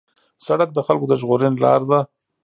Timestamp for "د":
0.73-0.79, 1.09-1.13